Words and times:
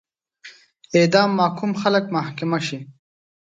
اعدام 0.97 1.29
محکوم 1.39 1.71
خلک 1.81 2.03
محاکمه 2.13 2.59
شي. 2.67 2.79